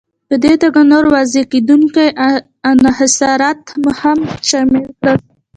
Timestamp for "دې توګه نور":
0.43-1.03